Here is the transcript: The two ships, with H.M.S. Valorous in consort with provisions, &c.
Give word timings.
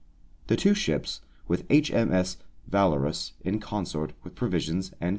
The 0.47 0.55
two 0.55 0.73
ships, 0.73 1.21
with 1.47 1.63
H.M.S. 1.69 2.37
Valorous 2.67 3.33
in 3.41 3.59
consort 3.59 4.13
with 4.23 4.33
provisions, 4.33 4.91
&c. 4.99 5.09